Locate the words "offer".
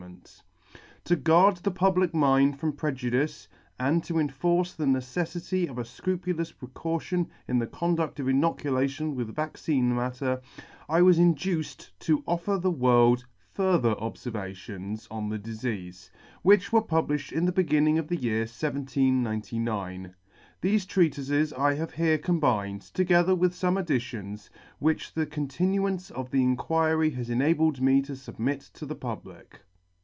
12.27-12.55